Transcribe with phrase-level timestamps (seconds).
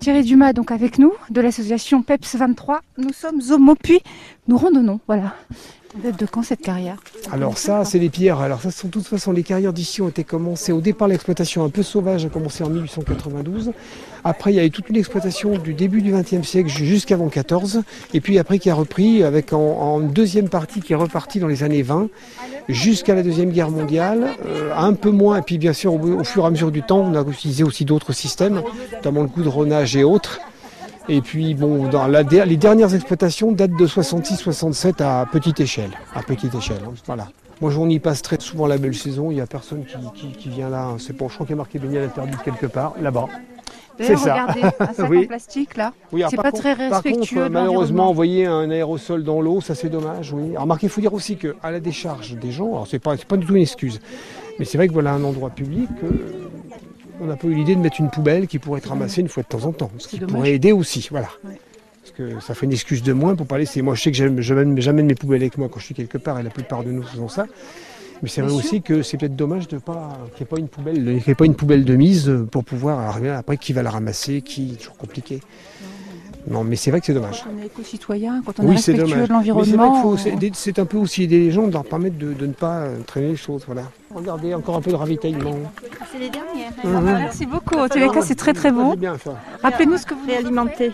[0.00, 2.80] Thierry Dumas donc avec nous de l'association PEPS 23.
[2.96, 4.00] Nous sommes au Maupuy.
[4.48, 5.34] Nous randonnons, voilà.
[6.04, 6.96] Êtes de quand cette carrière
[7.32, 8.38] Alors ça, c'est les pierres.
[8.38, 10.70] Alors ça, de toute façon, les carrières d'ici ont été commencées.
[10.70, 13.72] Au départ, l'exploitation un peu sauvage a commencé en 1892.
[14.22, 17.82] Après, il y a eu toute une exploitation du début du XXe siècle jusqu'avant 14.
[18.14, 21.64] Et puis après, qui a repris avec en, deuxième partie, qui est repartie dans les
[21.64, 22.08] années 20
[22.68, 24.28] jusqu'à la deuxième guerre mondiale.
[24.46, 25.38] Euh, un peu moins.
[25.38, 27.64] Et puis bien sûr, au, au, fur et à mesure du temps, on a utilisé
[27.64, 28.62] aussi d'autres systèmes,
[28.92, 30.40] notamment le goudronnage et autres.
[31.08, 36.54] Et puis bon, dans les dernières exploitations datent de 66-67 à petite échelle, à petite
[36.54, 36.82] échelle.
[36.86, 37.28] Hein, voilà.
[37.60, 39.30] Moi, on y passe très souvent la belle saison.
[39.30, 40.94] Il n'y a personne qui, vient là.
[40.98, 43.28] C'est pour je crois qu'il y a marqué baignade interdite quelque part, là-bas.
[43.98, 44.46] C'est ça.
[44.46, 45.92] Regardez, un sac en plastique là.
[46.10, 47.42] Oui, c'est pas très respectueux.
[47.42, 50.32] Par malheureusement, envoyer un aérosol dans l'eau, ça c'est dommage.
[50.32, 50.56] Oui.
[50.56, 53.44] Alors, il faut dire aussi qu'à la décharge des gens, alors c'est pas, pas du
[53.44, 54.00] tout une excuse,
[54.58, 55.90] mais c'est vrai que voilà un endroit public.
[56.02, 56.49] Euh,
[57.20, 59.42] on n'a pas eu l'idée de mettre une poubelle qui pourrait être ramassée une fois
[59.42, 61.06] de temps en temps, ce qui pourrait aider aussi.
[61.10, 61.28] Voilà.
[62.02, 63.82] Parce que ça fait une excuse de moins pour pas laisser.
[63.82, 66.42] Moi, je sais que j'amène mes poubelles avec moi quand je suis quelque part, et
[66.42, 67.46] la plupart de nous faisons ça.
[68.22, 70.68] Mais c'est vrai aussi que c'est peut-être dommage de pas qu'il n'y ait pas une
[70.68, 74.76] poubelle, pas une poubelle de mise pour pouvoir arriver après qui va la ramasser, qui
[74.76, 75.40] toujours compliqué.
[76.48, 77.42] Non, mais c'est vrai que c'est dommage.
[77.44, 80.16] Quand on est éco-citoyen, quand on est respectueux de l'environnement.
[80.54, 83.36] C'est un peu aussi aider les gens, de leur permettre de, ne pas traîner les
[83.36, 83.64] choses.
[83.66, 83.84] Voilà.
[84.14, 85.56] Regardez, encore un peu de ravitaillement.
[86.12, 86.72] C'est les dernières.
[86.84, 87.76] Merci beaucoup.
[87.76, 88.94] En tous les cas, c'est très très beau.
[89.62, 90.92] Rappelez-nous ce que vous réalimentez.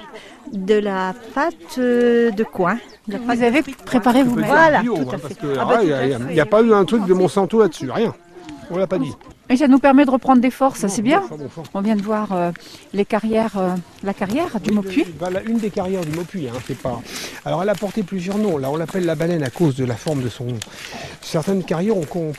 [0.52, 2.78] De la pâte euh, de coin.
[3.08, 4.46] Vous avez préparé vous-même.
[4.46, 4.80] Voilà.
[4.82, 8.14] Il n'y a, pas eu un truc de Monsanto là-dessus, rien.
[8.70, 9.12] On l'a pas dit.
[9.48, 11.22] Et ça nous permet de reprendre des forces, c'est bien.
[11.72, 12.50] On vient de voir euh,
[12.92, 15.04] les carrières, euh, la carrière du Maupuy.
[15.18, 17.00] Voilà, une des carrières du Maupuy, hein, c'est pas.
[17.44, 18.58] Alors elle a porté plusieurs noms.
[18.58, 20.46] Là, on l'appelle la baleine à cause de la forme de son.
[21.22, 22.32] Certaines carrières, on,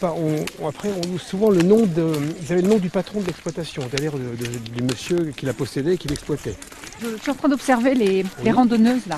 [0.67, 2.11] après, on use souvent le nom de.
[2.41, 5.97] Ils avaient le nom du patron de l'exploitation, c'est-à-dire du monsieur qui la possédait et
[5.97, 6.55] qui l'exploitait.
[7.01, 9.17] Je suis en train d'observer les, les randonneuses là.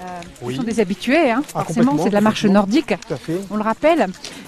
[0.00, 2.94] Euh, sont des habitués, hein, ah, forcément, c'est de la marche nordique,
[3.50, 4.06] on le rappelle.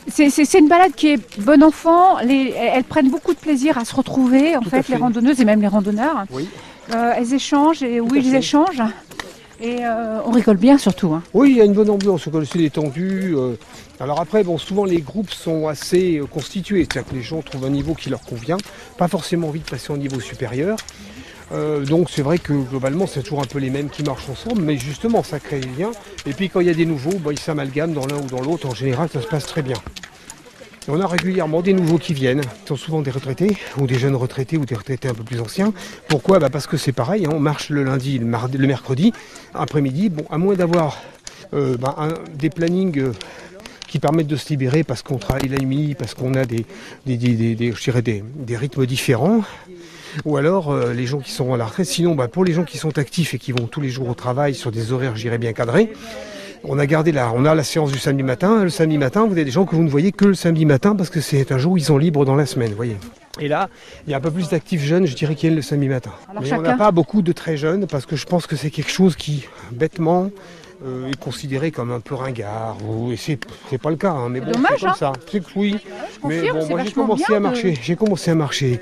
[0.08, 4.56] C'est une balade qui est bon enfant, elles prennent beaucoup de plaisir à se retrouver,
[4.56, 6.24] en fait, les randonneuses et même les randonneurs.
[6.94, 8.82] Euh, elles échangent, et oui, ils échangent.
[9.60, 11.12] Et euh, on rigole bien surtout.
[11.12, 11.22] Hein.
[11.34, 13.34] Oui, il y a une bonne ambiance, c'est détendu.
[13.98, 17.70] alors après, bon, souvent les groupes sont assez constitués, c'est-à-dire que les gens trouvent un
[17.70, 18.56] niveau qui leur convient,
[18.98, 20.78] pas forcément envie de passer au niveau supérieur.
[21.52, 24.62] Euh, donc c'est vrai que globalement c'est toujours un peu les mêmes qui marchent ensemble,
[24.62, 25.90] mais justement ça crée des liens.
[26.26, 28.40] Et puis quand il y a des nouveaux, bah, ils s'amalgament dans l'un ou dans
[28.40, 28.68] l'autre.
[28.68, 29.76] En général ça se passe très bien.
[30.86, 34.14] on a régulièrement des nouveaux qui viennent, qui sont souvent des retraités, ou des jeunes
[34.14, 35.72] retraités, ou des retraités un peu plus anciens.
[36.08, 36.38] Pourquoi?
[36.38, 39.12] Bah, Parce que c'est pareil, hein, on marche le lundi, le, mercredi,
[39.52, 40.08] après-midi.
[40.08, 41.02] Bon, à moins d'avoir
[41.52, 41.96] euh, bah,
[42.34, 43.12] des plannings euh,
[43.88, 46.64] qui permettent de se libérer parce qu'on travaille la nuit, parce qu'on a des,
[47.06, 49.42] des, des rythmes différents
[50.24, 51.86] ou alors euh, les gens qui sont à la retraite.
[51.86, 54.14] Sinon, bah, pour les gens qui sont actifs et qui vont tous les jours au
[54.14, 55.92] travail sur des horaires, j'irais bien cadrés,
[56.64, 58.64] on a gardé la, on a la séance du samedi matin.
[58.64, 60.94] Le samedi matin, vous avez des gens que vous ne voyez que le samedi matin
[60.94, 62.96] parce que c'est un jour où ils sont libres dans la semaine, voyez.
[63.40, 63.70] Et là,
[64.06, 66.10] il y a un peu plus d'actifs jeunes, je dirais, qui viennent le samedi matin.
[66.40, 68.90] Mais on n'a pas beaucoup de très jeunes parce que je pense que c'est quelque
[68.90, 70.30] chose qui, bêtement,
[70.84, 72.76] euh, est considéré comme un peu ringard.
[73.12, 73.36] Et c'est,
[73.78, 74.94] pas le cas, hein, mais bon, c'est comme hein.
[74.98, 75.12] ça.
[75.30, 75.76] C'est oui.
[76.24, 77.78] mais bon, moi j'ai commencé à marcher.
[77.82, 78.80] J'ai commencé à marcher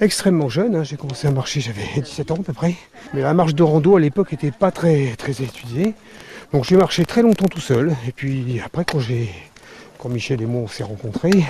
[0.00, 0.76] extrêmement jeune.
[0.76, 0.84] Hein.
[0.84, 2.74] J'ai commencé à marcher, j'avais 17 ans à peu près.
[3.14, 5.94] Mais la marche de rando à l'époque n'était pas très très étudiée.
[6.52, 7.96] Donc j'ai marché très longtemps tout seul.
[8.06, 9.28] Et puis après, quand j'ai,
[9.98, 11.44] quand Michel et moi on s'est rencontrés,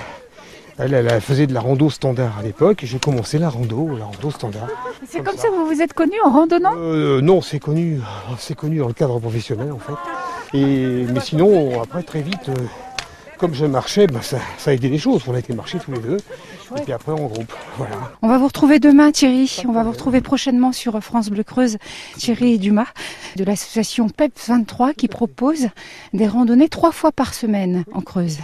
[0.81, 4.31] elle, faisait de la rando standard à l'époque et j'ai commencé la rando, la rando
[4.31, 4.67] standard.
[5.07, 5.47] C'est comme, ça.
[5.47, 6.73] que vous vous êtes connu en randonnant?
[6.77, 7.99] Euh, Non, c'est connu,
[8.37, 10.57] c'est connu dans le cadre professionnel en fait.
[10.57, 12.55] Et, mais sinon, après très vite, euh,
[13.37, 15.23] comme je marchais, bah, ça, a aidé les choses.
[15.27, 16.17] On a été marcher tous les deux.
[16.77, 17.51] Et puis après en groupe.
[17.77, 17.95] Voilà.
[18.21, 19.63] On va vous retrouver demain Thierry.
[19.67, 21.77] On va vous retrouver prochainement sur France Bleu Creuse.
[22.17, 22.87] Thierry Dumas
[23.35, 25.69] de l'association PEP 23 qui propose
[26.13, 28.37] des randonnées trois fois par semaine en Creuse.